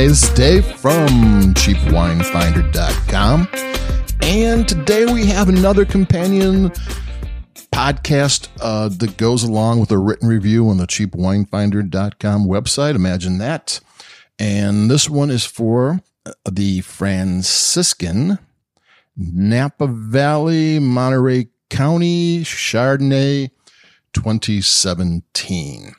Hey, 0.00 0.06
this 0.06 0.22
is 0.22 0.30
Dave 0.30 0.64
from 0.64 1.08
cheapwinefinder.com. 1.52 3.48
And 4.22 4.66
today 4.66 5.04
we 5.04 5.26
have 5.26 5.50
another 5.50 5.84
companion 5.84 6.70
podcast 7.70 8.48
uh, 8.62 8.88
that 8.88 9.18
goes 9.18 9.42
along 9.42 9.78
with 9.78 9.90
a 9.90 9.98
written 9.98 10.26
review 10.26 10.70
on 10.70 10.78
the 10.78 10.86
cheapwinefinder.com 10.86 12.46
website. 12.46 12.94
Imagine 12.94 13.36
that. 13.38 13.80
And 14.38 14.90
this 14.90 15.10
one 15.10 15.28
is 15.30 15.44
for 15.44 16.00
the 16.50 16.80
Franciscan 16.80 18.38
Napa 19.14 19.86
Valley, 19.86 20.78
Monterey 20.78 21.48
County 21.68 22.40
Chardonnay 22.40 23.50
2017 24.14 25.94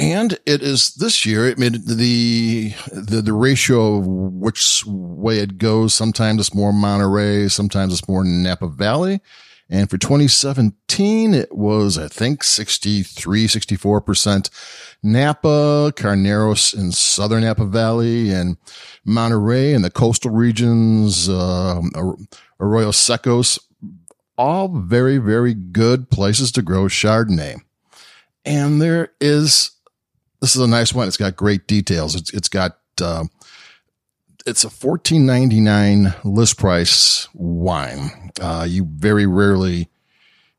and 0.00 0.38
it 0.46 0.62
is 0.62 0.94
this 0.94 1.26
year. 1.26 1.46
It 1.46 1.58
made 1.58 1.86
the, 1.86 2.72
the 2.90 3.20
the 3.20 3.34
ratio 3.34 3.98
of 3.98 4.06
which 4.06 4.82
way 4.86 5.40
it 5.40 5.58
goes. 5.58 5.92
Sometimes 5.92 6.40
it's 6.40 6.54
more 6.54 6.72
Monterey, 6.72 7.48
sometimes 7.48 7.92
it's 7.92 8.08
more 8.08 8.24
Napa 8.24 8.68
Valley. 8.68 9.20
And 9.68 9.90
for 9.90 9.98
2017, 9.98 11.34
it 11.34 11.54
was, 11.54 11.96
I 11.96 12.08
think, 12.08 12.42
63, 12.42 13.46
64% 13.46 14.50
Napa, 15.02 15.92
Carneros 15.94 16.74
in 16.74 16.90
southern 16.90 17.42
Napa 17.42 17.66
Valley, 17.66 18.32
and 18.32 18.56
Monterey 19.04 19.72
and 19.74 19.84
the 19.84 19.90
coastal 19.90 20.32
regions, 20.32 21.28
uh, 21.28 21.80
Arroyo 22.58 22.90
Secos, 22.90 23.60
all 24.36 24.68
very, 24.68 25.18
very 25.18 25.54
good 25.54 26.10
places 26.10 26.50
to 26.52 26.62
grow 26.62 26.84
Chardonnay. 26.86 27.60
And 28.44 28.80
there 28.82 29.12
is 29.20 29.70
this 30.40 30.56
is 30.56 30.62
a 30.62 30.66
nice 30.66 30.92
one. 30.92 31.06
It's 31.06 31.16
got 31.16 31.36
great 31.36 31.66
details. 31.66 32.14
It's 32.14 32.32
it's 32.32 32.48
got 32.48 32.78
uh, 33.00 33.24
it's 34.46 34.64
a 34.64 34.70
fourteen 34.70 35.26
ninety 35.26 35.60
nine 35.60 36.14
list 36.24 36.58
price 36.58 37.28
wine. 37.34 38.30
Uh, 38.40 38.66
you 38.68 38.86
very 38.90 39.26
rarely 39.26 39.88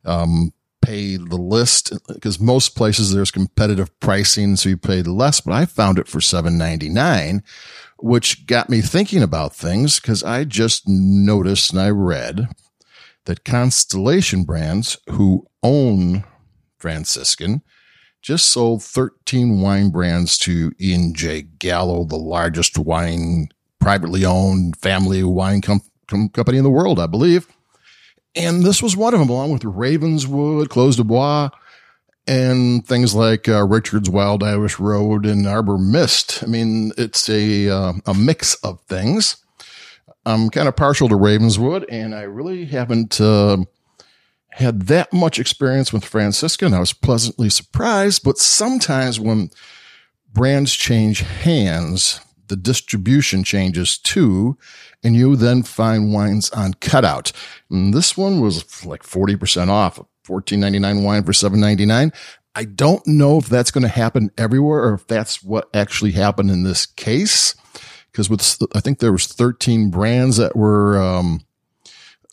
um, 0.05 0.53
pay 0.81 1.15
the 1.17 1.37
list 1.37 1.93
because 2.07 2.39
most 2.39 2.75
places 2.75 3.13
there's 3.13 3.31
competitive 3.31 3.97
pricing, 3.99 4.55
so 4.55 4.69
you 4.69 4.77
pay 4.77 5.01
less. 5.01 5.41
But 5.41 5.53
I 5.53 5.65
found 5.65 5.99
it 5.99 6.07
for 6.07 6.21
seven 6.21 6.57
ninety 6.57 6.89
nine, 6.89 7.43
which 7.97 8.45
got 8.45 8.69
me 8.69 8.81
thinking 8.81 9.23
about 9.23 9.55
things 9.55 9.99
because 9.99 10.23
I 10.23 10.43
just 10.43 10.87
noticed 10.87 11.71
and 11.71 11.81
I 11.81 11.89
read 11.89 12.47
that 13.25 13.45
Constellation 13.45 14.43
Brands, 14.43 14.97
who 15.09 15.47
own 15.61 16.23
Franciscan, 16.77 17.61
just 18.21 18.49
sold 18.49 18.83
13 18.83 19.61
wine 19.61 19.89
brands 19.89 20.37
to 20.39 20.71
Ian 20.79 21.13
J. 21.13 21.41
Gallo, 21.41 22.03
the 22.03 22.17
largest 22.17 22.77
wine 22.77 23.49
privately 23.79 24.23
owned 24.23 24.77
family 24.77 25.23
wine 25.23 25.61
com- 25.61 25.81
com- 26.07 26.29
company 26.29 26.57
in 26.57 26.63
the 26.63 26.69
world, 26.69 26.99
I 26.99 27.07
believe. 27.07 27.47
And 28.35 28.63
this 28.63 28.81
was 28.81 28.95
one 28.95 29.13
of 29.13 29.19
them, 29.19 29.29
along 29.29 29.51
with 29.51 29.65
Ravenswood, 29.65 30.69
Clos 30.69 30.95
du 30.95 31.03
Bois, 31.03 31.49
and 32.27 32.85
things 32.85 33.13
like 33.13 33.49
uh, 33.49 33.65
Richard's 33.65 34.09
Wild 34.09 34.43
Irish 34.43 34.79
Rose 34.79 35.25
and 35.25 35.47
Arbor 35.47 35.77
Mist. 35.77 36.43
I 36.43 36.45
mean, 36.45 36.91
it's 36.97 37.27
a 37.29 37.69
uh, 37.69 37.93
a 38.05 38.13
mix 38.13 38.55
of 38.55 38.79
things. 38.81 39.37
I'm 40.25 40.49
kind 40.49 40.67
of 40.67 40.75
partial 40.75 41.09
to 41.09 41.15
Ravenswood, 41.15 41.85
and 41.89 42.13
I 42.13 42.21
really 42.21 42.65
haven't 42.65 43.19
uh, 43.19 43.57
had 44.53 44.83
that 44.83 45.13
much 45.13 45.39
experience 45.39 45.93
with 45.93 46.05
Franciscan. 46.05 46.73
I 46.73 46.79
was 46.79 46.93
pleasantly 46.93 47.49
surprised, 47.49 48.23
but 48.23 48.37
sometimes 48.37 49.19
when 49.19 49.49
brands 50.33 50.73
change 50.73 51.21
hands, 51.21 52.19
the 52.47 52.55
distribution 52.55 53.43
changes 53.43 53.97
too, 53.97 54.57
and 55.03 55.15
you 55.15 55.35
then 55.35 55.63
find 55.63 56.13
wines 56.13 56.49
on 56.51 56.73
cutout. 56.75 57.31
And 57.69 57.93
this 57.93 58.17
one 58.17 58.41
was 58.41 58.85
like 58.85 59.03
40% 59.03 59.69
off, 59.69 59.99
14.99 60.27 61.03
wine 61.03 61.23
for 61.23 61.31
7.99. 61.31 62.13
I 62.53 62.65
don't 62.65 63.05
know 63.07 63.37
if 63.37 63.47
that's 63.47 63.71
going 63.71 63.83
to 63.83 63.87
happen 63.87 64.31
everywhere 64.37 64.83
or 64.83 64.95
if 64.95 65.07
that's 65.07 65.41
what 65.41 65.69
actually 65.73 66.11
happened 66.11 66.51
in 66.51 66.63
this 66.63 66.85
case. 66.85 67.55
Because 68.11 68.29
with, 68.29 68.57
I 68.75 68.81
think 68.81 68.99
there 68.99 69.13
was 69.13 69.27
13 69.27 69.89
brands 69.89 70.35
that 70.35 70.53
were, 70.53 71.01
um, 71.01 71.45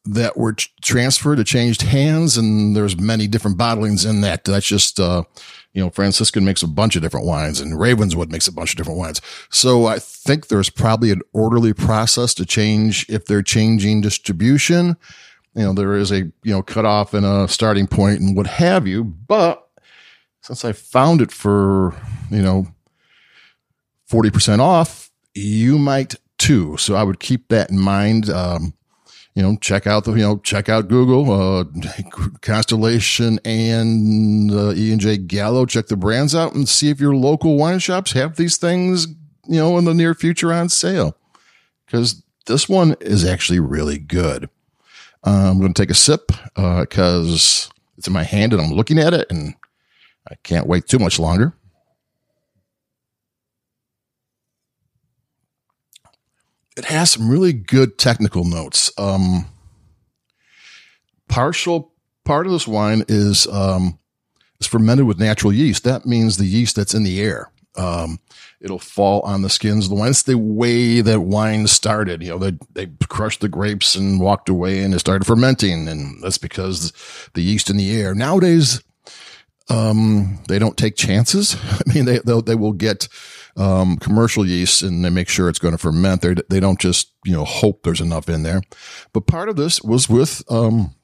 that 0.08 0.36
were 0.36 0.54
transferred, 0.82 1.38
it 1.38 1.46
changed 1.46 1.82
hands, 1.82 2.38
and 2.38 2.74
there's 2.74 2.98
many 2.98 3.26
different 3.26 3.58
bottlings 3.58 4.08
in 4.08 4.22
that. 4.22 4.44
That's 4.44 4.66
just, 4.66 4.98
uh, 4.98 5.24
you 5.72 5.82
know, 5.82 5.90
Franciscan 5.90 6.44
makes 6.44 6.62
a 6.62 6.66
bunch 6.66 6.96
of 6.96 7.02
different 7.02 7.26
wines 7.26 7.60
and 7.60 7.78
Ravenswood 7.78 8.30
makes 8.30 8.48
a 8.48 8.52
bunch 8.52 8.72
of 8.72 8.76
different 8.76 8.98
wines. 8.98 9.20
So 9.50 9.86
I 9.86 9.98
think 9.98 10.48
there's 10.48 10.70
probably 10.70 11.10
an 11.10 11.20
orderly 11.34 11.74
process 11.74 12.32
to 12.34 12.46
change 12.46 13.06
if 13.08 13.26
they're 13.26 13.42
changing 13.42 14.00
distribution. 14.00 14.96
You 15.54 15.64
know, 15.64 15.72
there 15.74 15.94
is 15.94 16.10
a, 16.10 16.20
you 16.42 16.52
know, 16.52 16.62
cutoff 16.62 17.12
and 17.12 17.26
a 17.26 17.46
starting 17.48 17.86
point 17.86 18.20
and 18.20 18.34
what 18.34 18.46
have 18.46 18.86
you. 18.86 19.04
But 19.04 19.68
since 20.40 20.64
I 20.64 20.72
found 20.72 21.20
it 21.20 21.30
for, 21.30 21.94
you 22.30 22.40
know, 22.40 22.66
40% 24.10 24.60
off, 24.60 25.10
you 25.34 25.78
might 25.78 26.14
too. 26.38 26.76
So 26.78 26.94
I 26.94 27.02
would 27.02 27.20
keep 27.20 27.48
that 27.48 27.70
in 27.70 27.78
mind. 27.78 28.30
Um, 28.30 28.72
you 29.38 29.44
know, 29.44 29.56
check 29.60 29.86
out 29.86 30.02
the, 30.02 30.14
you 30.14 30.22
know, 30.24 30.38
check 30.38 30.68
out 30.68 30.88
Google, 30.88 31.30
uh, 31.30 31.64
Constellation 32.42 33.38
and 33.44 34.50
uh, 34.50 34.72
E 34.72 34.90
and 34.90 35.00
J 35.00 35.16
Gallo. 35.16 35.64
Check 35.64 35.86
the 35.86 35.96
brands 35.96 36.34
out 36.34 36.56
and 36.56 36.68
see 36.68 36.90
if 36.90 36.98
your 36.98 37.14
local 37.14 37.56
wine 37.56 37.78
shops 37.78 38.10
have 38.14 38.34
these 38.34 38.56
things, 38.56 39.06
you 39.46 39.60
know, 39.60 39.78
in 39.78 39.84
the 39.84 39.94
near 39.94 40.12
future 40.12 40.52
on 40.52 40.68
sale. 40.68 41.16
Because 41.86 42.20
this 42.46 42.68
one 42.68 42.96
is 43.00 43.24
actually 43.24 43.60
really 43.60 43.96
good. 43.96 44.50
Uh, 45.24 45.50
I'm 45.50 45.60
going 45.60 45.72
to 45.72 45.82
take 45.82 45.92
a 45.92 45.94
sip 45.94 46.32
because 46.56 47.68
uh, 47.68 47.74
it's 47.96 48.08
in 48.08 48.12
my 48.12 48.24
hand 48.24 48.52
and 48.52 48.60
I'm 48.60 48.72
looking 48.72 48.98
at 48.98 49.14
it 49.14 49.30
and 49.30 49.54
I 50.28 50.34
can't 50.42 50.66
wait 50.66 50.88
too 50.88 50.98
much 50.98 51.20
longer. 51.20 51.54
It 56.78 56.84
has 56.84 57.10
some 57.10 57.28
really 57.28 57.52
good 57.52 57.98
technical 57.98 58.44
notes. 58.44 58.90
Um, 58.96 59.46
partial 61.28 61.92
part 62.24 62.46
of 62.46 62.52
this 62.52 62.68
wine 62.68 63.04
is 63.08 63.48
um, 63.48 63.98
is 64.60 64.68
fermented 64.68 65.06
with 65.06 65.18
natural 65.18 65.52
yeast. 65.52 65.82
That 65.82 66.06
means 66.06 66.36
the 66.36 66.46
yeast 66.46 66.76
that's 66.76 66.94
in 66.94 67.02
the 67.02 67.20
air. 67.20 67.50
Um, 67.76 68.20
it'll 68.60 68.78
fall 68.78 69.20
on 69.22 69.42
the 69.42 69.50
skins 69.50 69.86
of 69.86 69.90
the 69.90 69.96
wine. 69.96 70.10
It's 70.10 70.22
the 70.22 70.38
way 70.38 71.00
that 71.00 71.20
wine 71.20 71.66
started. 71.66 72.22
You 72.22 72.30
know, 72.30 72.38
they 72.38 72.58
they 72.72 72.86
crushed 73.08 73.40
the 73.40 73.48
grapes 73.48 73.96
and 73.96 74.20
walked 74.20 74.48
away, 74.48 74.80
and 74.80 74.94
it 74.94 75.00
started 75.00 75.26
fermenting, 75.26 75.88
and 75.88 76.22
that's 76.22 76.38
because 76.38 76.92
the 77.34 77.42
yeast 77.42 77.70
in 77.70 77.76
the 77.76 77.90
air. 78.00 78.14
Nowadays, 78.14 78.84
um, 79.68 80.38
they 80.46 80.60
don't 80.60 80.76
take 80.76 80.94
chances. 80.94 81.56
I 81.70 81.92
mean, 81.92 82.04
they 82.04 82.18
they 82.18 82.54
will 82.54 82.72
get 82.72 83.08
um, 83.58 83.96
commercial 83.96 84.46
yeast 84.46 84.82
and 84.82 85.04
they 85.04 85.10
make 85.10 85.28
sure 85.28 85.48
it's 85.48 85.58
going 85.58 85.72
to 85.72 85.78
ferment. 85.78 86.22
They 86.22 86.34
they 86.48 86.60
don't 86.60 86.80
just 86.80 87.12
you 87.24 87.32
know 87.32 87.44
hope 87.44 87.82
there's 87.82 88.00
enough 88.00 88.28
in 88.28 88.42
there. 88.42 88.62
But 89.12 89.26
part 89.26 89.48
of 89.48 89.56
this 89.56 89.82
was 89.82 90.08
with 90.08 90.42
um, 90.50 90.94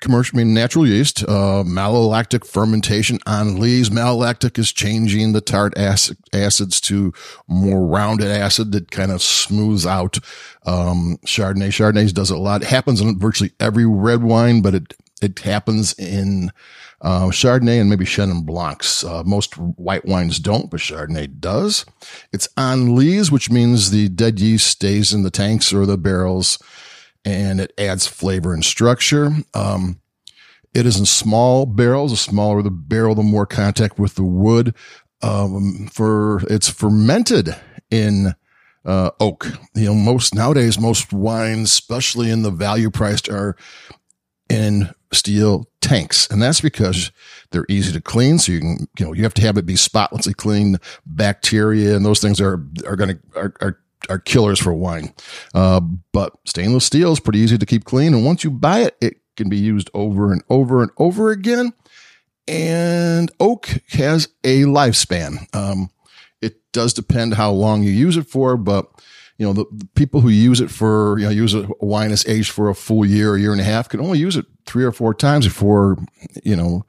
commercial, 0.00 0.38
I 0.38 0.44
mean, 0.44 0.54
natural 0.54 0.86
yeast, 0.86 1.22
uh, 1.24 1.64
malolactic 1.66 2.46
fermentation 2.46 3.18
on 3.26 3.58
lees. 3.60 3.90
Malolactic 3.90 4.58
is 4.58 4.72
changing 4.72 5.32
the 5.32 5.40
tart 5.40 5.76
acid, 5.76 6.18
acids 6.32 6.80
to 6.82 7.12
more 7.46 7.86
rounded 7.86 8.28
acid 8.28 8.72
that 8.72 8.90
kind 8.90 9.10
of 9.10 9.22
smooths 9.22 9.86
out, 9.86 10.18
um, 10.66 11.18
Chardonnay. 11.24 11.68
Chardonnay 11.68 12.12
does 12.12 12.30
it 12.30 12.36
a 12.36 12.40
lot. 12.40 12.62
It 12.62 12.68
happens 12.68 13.00
in 13.00 13.18
virtually 13.18 13.52
every 13.60 13.86
red 13.86 14.22
wine, 14.22 14.62
but 14.62 14.74
it, 14.74 14.94
it 15.22 15.38
happens 15.40 15.92
in 15.98 16.50
uh, 17.00 17.26
Chardonnay 17.26 17.80
and 17.80 17.88
maybe 17.88 18.04
Chenin 18.04 18.44
Blancs. 18.44 19.04
Uh, 19.04 19.22
most 19.24 19.56
white 19.56 20.04
wines 20.04 20.38
don't, 20.38 20.70
but 20.70 20.80
Chardonnay 20.80 21.38
does. 21.40 21.84
It's 22.32 22.48
on 22.56 22.94
lees, 22.94 23.30
which 23.30 23.50
means 23.50 23.90
the 23.90 24.08
dead 24.08 24.40
yeast 24.40 24.66
stays 24.66 25.12
in 25.12 25.22
the 25.22 25.30
tanks 25.30 25.72
or 25.72 25.86
the 25.86 25.98
barrels 25.98 26.58
and 27.24 27.60
it 27.60 27.72
adds 27.78 28.06
flavor 28.06 28.54
and 28.54 28.64
structure. 28.64 29.30
Um, 29.54 30.00
it 30.74 30.86
is 30.86 30.98
in 30.98 31.06
small 31.06 31.66
barrels. 31.66 32.12
The 32.12 32.16
smaller 32.16 32.62
the 32.62 32.70
barrel, 32.70 33.14
the 33.14 33.22
more 33.22 33.46
contact 33.46 33.98
with 33.98 34.14
the 34.14 34.24
wood. 34.24 34.74
Um, 35.20 35.88
for 35.92 36.42
it's 36.48 36.68
fermented 36.68 37.54
in 37.90 38.34
uh, 38.84 39.10
oak. 39.18 39.46
You 39.74 39.86
know, 39.86 39.94
most 39.94 40.34
nowadays, 40.34 40.78
most 40.78 41.12
wines, 41.12 41.72
especially 41.72 42.30
in 42.30 42.42
the 42.42 42.50
value 42.50 42.90
priced, 42.90 43.28
are 43.28 43.56
in 44.48 44.90
steel 45.12 45.68
tanks. 45.80 46.28
And 46.30 46.42
that's 46.42 46.60
because 46.60 47.12
they're 47.50 47.66
easy 47.68 47.92
to 47.92 48.00
clean. 48.00 48.38
So 48.38 48.52
you 48.52 48.60
can, 48.60 48.86
you 48.98 49.06
know, 49.06 49.12
you 49.12 49.22
have 49.22 49.34
to 49.34 49.42
have 49.42 49.56
it 49.56 49.66
be 49.66 49.76
spotlessly 49.76 50.34
clean. 50.34 50.78
Bacteria 51.06 51.96
and 51.96 52.04
those 52.04 52.20
things 52.20 52.40
are, 52.40 52.62
are 52.86 52.96
going 52.96 53.16
to, 53.16 53.18
are, 53.36 53.54
are, 53.60 53.78
are 54.08 54.18
killers 54.18 54.58
for 54.58 54.72
wine. 54.72 55.12
Uh, 55.54 55.80
but 56.12 56.32
stainless 56.44 56.84
steel 56.84 57.12
is 57.12 57.20
pretty 57.20 57.38
easy 57.38 57.58
to 57.58 57.66
keep 57.66 57.84
clean. 57.84 58.14
And 58.14 58.24
once 58.24 58.44
you 58.44 58.50
buy 58.50 58.80
it, 58.80 58.96
it 59.00 59.16
can 59.36 59.48
be 59.48 59.58
used 59.58 59.90
over 59.94 60.32
and 60.32 60.42
over 60.48 60.82
and 60.82 60.90
over 60.98 61.30
again. 61.30 61.72
And 62.46 63.30
oak 63.40 63.68
has 63.90 64.28
a 64.44 64.62
lifespan. 64.62 65.54
Um, 65.54 65.90
It 66.40 66.54
does 66.72 66.94
depend 66.94 67.34
how 67.34 67.50
long 67.50 67.82
you 67.82 67.90
use 67.90 68.16
it 68.16 68.28
for, 68.28 68.56
but 68.56 68.86
you 69.38 69.46
know, 69.46 69.52
the, 69.52 69.64
the, 69.70 69.86
people 69.94 70.20
who 70.20 70.28
use 70.28 70.60
it 70.60 70.70
for, 70.70 71.16
you 71.18 71.24
know, 71.24 71.30
use 71.30 71.54
a 71.54 71.66
wine 71.80 72.10
that's 72.10 72.26
aged 72.26 72.50
for 72.50 72.68
a 72.68 72.74
full 72.74 73.06
year, 73.06 73.36
a 73.36 73.40
year 73.40 73.52
and 73.52 73.60
a 73.60 73.64
half 73.64 73.88
can 73.88 74.00
only 74.00 74.18
use 74.18 74.36
it 74.36 74.44
three 74.66 74.84
or 74.84 74.92
four 74.92 75.14
times 75.14 75.46
before, 75.46 75.96
you 76.44 76.56
know, 76.56 76.84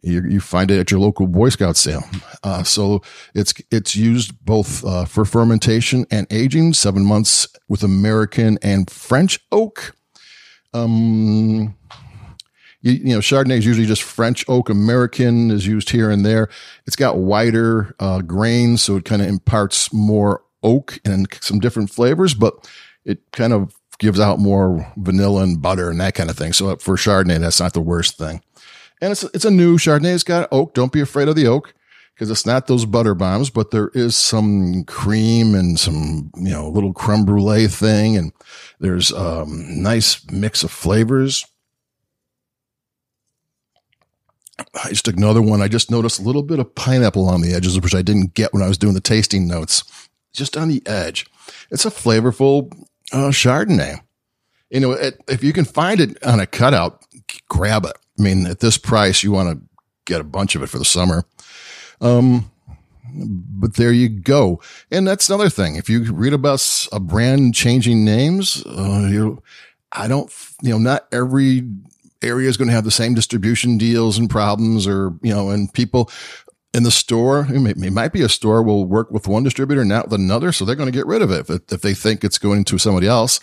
you, 0.00 0.22
you 0.26 0.40
find 0.40 0.70
it 0.70 0.78
at 0.78 0.90
your 0.90 1.00
local 1.00 1.26
Boy 1.26 1.50
Scout 1.50 1.76
sale. 1.76 2.02
Uh, 2.42 2.62
so 2.62 3.02
it's, 3.34 3.52
it's 3.70 3.94
used 3.94 4.32
both, 4.44 4.84
uh, 4.84 5.04
for 5.04 5.26
fermentation 5.26 6.06
and 6.10 6.26
aging, 6.30 6.72
seven 6.72 7.04
months 7.04 7.46
with 7.68 7.82
American 7.82 8.58
and 8.62 8.90
French 8.90 9.38
oak. 9.52 9.94
Um, 10.72 11.76
you, 12.80 12.92
you, 12.92 13.14
know, 13.14 13.18
Chardonnay 13.18 13.58
is 13.58 13.66
usually 13.66 13.86
just 13.86 14.02
French 14.02 14.44
oak. 14.48 14.70
American 14.70 15.50
is 15.50 15.66
used 15.66 15.90
here 15.90 16.10
and 16.10 16.24
there. 16.24 16.48
It's 16.86 16.96
got 16.96 17.18
wider 17.18 17.94
uh, 17.98 18.22
grains, 18.22 18.82
so 18.82 18.96
it 18.96 19.04
kind 19.04 19.20
of 19.20 19.28
imparts 19.28 19.92
more 19.92 20.42
oak 20.62 20.98
and 21.04 21.26
some 21.40 21.60
different 21.60 21.90
flavors, 21.90 22.34
but 22.34 22.68
it 23.04 23.20
kind 23.32 23.52
of 23.52 23.74
gives 23.98 24.20
out 24.20 24.38
more 24.38 24.90
vanilla 24.96 25.42
and 25.42 25.60
butter 25.60 25.90
and 25.90 26.00
that 26.00 26.14
kind 26.14 26.30
of 26.30 26.36
thing. 26.36 26.52
So 26.52 26.76
for 26.76 26.96
Chardonnay, 26.96 27.40
that's 27.40 27.60
not 27.60 27.74
the 27.74 27.80
worst 27.80 28.16
thing. 28.16 28.42
And 29.00 29.12
it's 29.12 29.22
it's 29.34 29.44
a 29.44 29.50
new 29.50 29.76
Chardonnay. 29.76 30.14
It's 30.14 30.24
got 30.24 30.48
oak. 30.52 30.74
Don't 30.74 30.92
be 30.92 31.00
afraid 31.00 31.28
of 31.28 31.36
the 31.36 31.46
oak 31.46 31.74
because 32.14 32.30
it's 32.30 32.46
not 32.46 32.66
those 32.66 32.84
butter 32.84 33.14
bombs, 33.14 33.48
but 33.48 33.70
there 33.70 33.90
is 33.94 34.16
some 34.16 34.82
cream 34.84 35.54
and 35.54 35.78
some 35.78 36.32
you 36.36 36.50
know 36.50 36.68
little 36.68 36.92
creme 36.92 37.24
brulee 37.24 37.68
thing, 37.68 38.16
and 38.16 38.32
there's 38.80 39.12
um 39.12 39.82
nice 39.82 40.28
mix 40.30 40.64
of 40.64 40.72
flavors. 40.72 41.46
I 44.84 44.88
just 44.88 45.04
took 45.04 45.16
another 45.16 45.40
one. 45.40 45.62
I 45.62 45.68
just 45.68 45.92
noticed 45.92 46.18
a 46.18 46.24
little 46.24 46.42
bit 46.42 46.58
of 46.58 46.74
pineapple 46.74 47.28
on 47.28 47.40
the 47.40 47.54
edges, 47.54 47.80
which 47.80 47.94
I 47.94 48.02
didn't 48.02 48.34
get 48.34 48.52
when 48.52 48.62
I 48.62 48.68
was 48.68 48.78
doing 48.78 48.94
the 48.94 49.00
tasting 49.00 49.46
notes. 49.46 49.84
Just 50.32 50.56
on 50.56 50.68
the 50.68 50.82
edge. 50.86 51.26
It's 51.70 51.84
a 51.84 51.90
flavorful 51.90 52.72
uh, 53.12 53.30
Chardonnay. 53.30 54.00
You 54.70 54.80
know, 54.80 54.92
it, 54.92 55.20
if 55.28 55.42
you 55.42 55.52
can 55.52 55.64
find 55.64 56.00
it 56.00 56.22
on 56.24 56.40
a 56.40 56.46
cutout, 56.46 57.04
grab 57.48 57.84
it. 57.84 57.96
I 58.18 58.22
mean, 58.22 58.46
at 58.46 58.60
this 58.60 58.76
price, 58.76 59.22
you 59.22 59.32
want 59.32 59.58
to 59.58 59.64
get 60.04 60.20
a 60.20 60.24
bunch 60.24 60.54
of 60.54 60.62
it 60.62 60.68
for 60.68 60.78
the 60.78 60.84
summer. 60.84 61.24
Um, 62.00 62.50
but 63.10 63.74
there 63.74 63.92
you 63.92 64.08
go. 64.08 64.60
And 64.90 65.08
that's 65.08 65.28
another 65.28 65.48
thing. 65.48 65.76
If 65.76 65.88
you 65.88 66.12
read 66.12 66.34
about 66.34 66.86
a 66.92 67.00
brand 67.00 67.54
changing 67.54 68.04
names, 68.04 68.62
uh, 68.66 69.08
you 69.10 69.42
I 69.92 70.08
don't, 70.08 70.32
you 70.62 70.70
know, 70.70 70.78
not 70.78 71.06
every 71.12 71.68
area 72.22 72.48
is 72.48 72.56
going 72.56 72.68
to 72.68 72.74
have 72.74 72.84
the 72.84 72.90
same 72.90 73.14
distribution 73.14 73.78
deals 73.78 74.18
and 74.18 74.28
problems 74.28 74.86
or, 74.86 75.14
you 75.22 75.32
know, 75.32 75.50
and 75.50 75.72
people 75.72 76.10
in 76.74 76.82
the 76.82 76.90
store, 76.90 77.46
it, 77.48 77.92
might 77.92 78.12
be 78.12 78.22
a 78.22 78.28
store 78.28 78.62
will 78.62 78.86
work 78.86 79.10
with 79.10 79.26
one 79.26 79.42
distributor, 79.42 79.84
not 79.84 80.06
with 80.06 80.20
another. 80.20 80.52
So 80.52 80.64
they're 80.64 80.76
going 80.76 80.90
to 80.90 80.96
get 80.96 81.06
rid 81.06 81.22
of 81.22 81.30
it 81.30 81.48
if, 81.48 81.72
if 81.72 81.80
they 81.80 81.94
think 81.94 82.22
it's 82.22 82.38
going 82.38 82.64
to 82.64 82.78
somebody 82.78 83.06
else. 83.06 83.40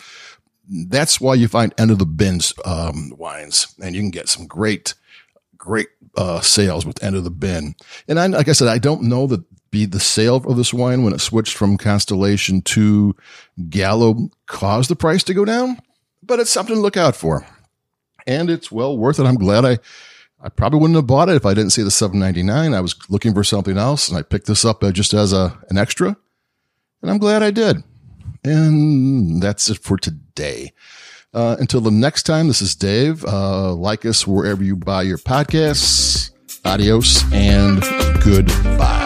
That's 0.68 1.20
why 1.20 1.34
you 1.34 1.48
find 1.48 1.74
end 1.78 1.90
of 1.90 1.98
the 1.98 2.06
bins, 2.06 2.52
um, 2.64 3.12
wines 3.16 3.74
and 3.82 3.94
you 3.94 4.00
can 4.00 4.10
get 4.10 4.28
some 4.28 4.46
great, 4.46 4.94
great, 5.56 5.88
uh, 6.16 6.40
sales 6.40 6.86
with 6.86 7.02
end 7.02 7.14
of 7.14 7.24
the 7.24 7.30
bin. 7.30 7.74
And 8.08 8.18
I, 8.18 8.26
like 8.26 8.48
I 8.48 8.52
said, 8.52 8.68
I 8.68 8.78
don't 8.78 9.02
know 9.02 9.26
that 9.26 9.44
be 9.70 9.84
the 9.84 10.00
sale 10.00 10.36
of 10.36 10.56
this 10.56 10.72
wine 10.72 11.02
when 11.02 11.12
it 11.12 11.20
switched 11.20 11.56
from 11.56 11.76
Constellation 11.76 12.62
to 12.62 13.14
Gallo 13.68 14.30
caused 14.46 14.90
the 14.90 14.96
price 14.96 15.22
to 15.24 15.34
go 15.34 15.44
down, 15.44 15.78
but 16.22 16.40
it's 16.40 16.50
something 16.50 16.76
to 16.76 16.80
look 16.80 16.96
out 16.96 17.14
for 17.14 17.46
and 18.26 18.50
it's 18.50 18.72
well 18.72 18.96
worth 18.96 19.18
it. 19.18 19.26
I'm 19.26 19.36
glad 19.36 19.64
I, 19.64 19.78
I 20.46 20.48
probably 20.48 20.78
wouldn't 20.78 20.94
have 20.94 21.08
bought 21.08 21.28
it 21.28 21.34
if 21.34 21.44
I 21.44 21.54
didn't 21.54 21.72
see 21.72 21.82
the 21.82 21.90
799. 21.90 22.72
I 22.72 22.80
was 22.80 22.94
looking 23.08 23.34
for 23.34 23.42
something 23.42 23.76
else 23.76 24.08
and 24.08 24.16
I 24.16 24.22
picked 24.22 24.46
this 24.46 24.64
up 24.64 24.84
uh, 24.84 24.92
just 24.92 25.12
as 25.12 25.32
a, 25.32 25.58
an 25.70 25.76
extra 25.76 26.16
and 27.02 27.10
I'm 27.10 27.18
glad 27.18 27.42
I 27.42 27.50
did. 27.50 27.82
And 28.44 29.42
that's 29.42 29.68
it 29.68 29.78
for 29.78 29.96
today. 29.96 30.72
Uh, 31.34 31.56
until 31.58 31.80
the 31.80 31.90
next 31.90 32.22
time, 32.22 32.46
this 32.46 32.62
is 32.62 32.76
Dave. 32.76 33.24
Uh, 33.24 33.74
like 33.74 34.06
us 34.06 34.24
wherever 34.24 34.62
you 34.62 34.76
buy 34.76 35.02
your 35.02 35.18
podcasts. 35.18 36.30
Adios 36.64 37.24
and 37.32 37.82
goodbye. 38.22 39.05